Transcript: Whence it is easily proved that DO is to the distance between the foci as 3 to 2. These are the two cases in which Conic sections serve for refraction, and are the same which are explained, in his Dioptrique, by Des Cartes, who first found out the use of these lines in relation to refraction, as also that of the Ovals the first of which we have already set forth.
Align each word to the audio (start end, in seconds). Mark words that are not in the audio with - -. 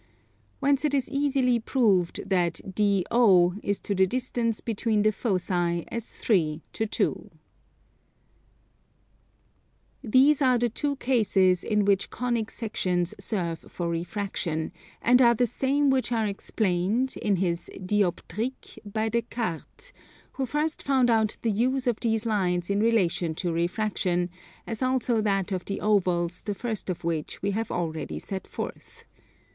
Whence 0.59 0.83
it 0.83 0.95
is 0.95 1.07
easily 1.11 1.59
proved 1.59 2.27
that 2.27 2.73
DO 2.73 3.59
is 3.63 3.79
to 3.81 3.93
the 3.93 4.07
distance 4.07 4.59
between 4.59 5.03
the 5.03 5.11
foci 5.11 5.85
as 5.89 6.17
3 6.17 6.63
to 6.73 6.87
2. 6.87 7.29
These 10.03 10.41
are 10.41 10.57
the 10.57 10.69
two 10.69 10.95
cases 10.95 11.63
in 11.63 11.85
which 11.85 12.09
Conic 12.09 12.49
sections 12.49 13.13
serve 13.19 13.59
for 13.59 13.89
refraction, 13.89 14.71
and 15.03 15.21
are 15.21 15.35
the 15.35 15.45
same 15.45 15.91
which 15.91 16.11
are 16.11 16.25
explained, 16.25 17.13
in 17.21 17.35
his 17.35 17.69
Dioptrique, 17.77 18.79
by 18.83 19.07
Des 19.09 19.21
Cartes, 19.21 19.93
who 20.31 20.47
first 20.47 20.81
found 20.81 21.11
out 21.11 21.37
the 21.43 21.51
use 21.51 21.85
of 21.85 21.99
these 21.99 22.25
lines 22.25 22.71
in 22.71 22.79
relation 22.79 23.35
to 23.35 23.53
refraction, 23.53 24.31
as 24.65 24.81
also 24.81 25.21
that 25.21 25.51
of 25.51 25.65
the 25.65 25.79
Ovals 25.79 26.41
the 26.41 26.55
first 26.55 26.89
of 26.89 27.03
which 27.03 27.43
we 27.43 27.51
have 27.51 27.69
already 27.69 28.17
set 28.17 28.47
forth. 28.47 29.05